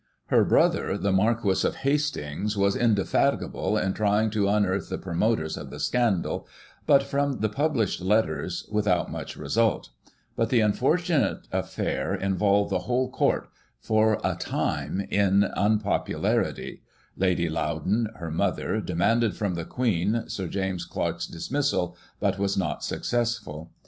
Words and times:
[1839 0.29 0.39
Her 0.39 0.49
brother, 0.49 0.97
the 0.97 1.11
Marquis 1.15 1.67
of 1.67 1.75
Hastings, 1.75 2.57
was 2.57 2.75
indefatigable 2.75 3.77
in 3.77 3.93
trying 3.93 4.31
to 4.31 4.47
unearth 4.47 4.89
the 4.89 4.97
promoters 4.97 5.57
of 5.57 5.69
the 5.69 5.79
scandal, 5.79 6.47
but, 6.87 7.03
from 7.03 7.33
the 7.41 7.49
published 7.49 8.01
letters, 8.01 8.67
without 8.71 9.11
much 9.11 9.37
result; 9.37 9.89
but 10.35 10.49
the 10.49 10.59
unfortunate 10.59 11.41
affair 11.51 12.15
involved 12.15 12.71
the 12.71 12.79
whole 12.89 13.11
Court, 13.11 13.47
for 13.79 14.19
a 14.23 14.33
time, 14.33 15.01
in 15.11 15.43
unpopularity— 15.55 16.81
Lady 17.15 17.47
Loudon, 17.47 18.07
her 18.15 18.31
mother, 18.31 18.79
demanded 18.81 19.35
from 19.35 19.53
the 19.53 19.65
Queen, 19.65 20.23
Sir 20.27 20.47
James 20.47 20.83
Clark's 20.83 21.27
dismissal, 21.27 21.95
but 22.19 22.39
was 22.39 22.57
not 22.57 22.83
successful. 22.83 23.71